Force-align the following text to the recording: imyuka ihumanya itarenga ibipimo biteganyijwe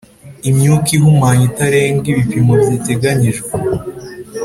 imyuka 0.49 0.87
ihumanya 0.97 1.43
itarenga 1.49 2.05
ibipimo 2.09 2.53
biteganyijwe 2.69 3.49